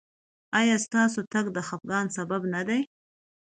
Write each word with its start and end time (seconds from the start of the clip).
ایا 0.59 0.75
ستاسو 0.85 1.19
تګ 1.33 1.45
د 1.55 1.57
خفګان 1.67 2.05
سبب 2.17 2.41
نه 2.53 2.61
دی؟ 2.67 2.79